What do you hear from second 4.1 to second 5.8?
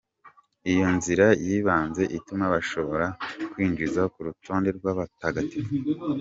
ku rutonde rw'abatagatifu.